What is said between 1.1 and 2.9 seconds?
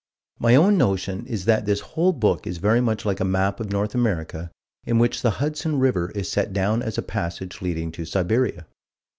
is that this whole book is very